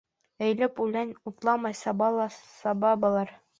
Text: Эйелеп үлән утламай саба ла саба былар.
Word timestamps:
Эйелеп 0.45 0.81
үлән 0.85 1.11
утламай 1.33 1.79
саба 1.83 2.09
ла 2.17 2.27
саба 2.41 2.97
былар. 3.07 3.39